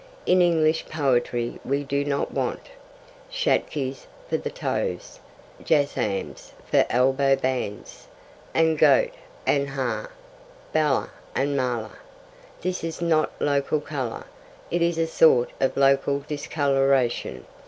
[0.25, 2.71] In English poetry we do not want
[3.31, 5.19] chatkis for the toes,
[5.63, 8.07] Jasams for elbow bands,
[8.51, 9.13] and gote
[9.45, 10.09] and har,
[10.73, 11.91] Bala and mala.
[12.61, 14.25] This is not local colour;
[14.71, 17.45] it is a sort of local discoloration.